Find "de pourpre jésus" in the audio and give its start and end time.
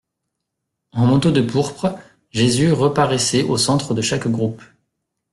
1.31-2.71